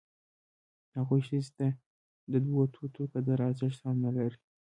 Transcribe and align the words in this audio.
هغوی 0.97 1.21
ښځې 1.27 1.51
ته 1.57 1.67
د 2.31 2.33
دوه 2.45 2.63
توتو 2.73 3.01
قدر 3.13 3.37
ارزښت 3.49 3.79
هم 3.85 3.97
نه 4.05 4.11
لري. 4.17 4.39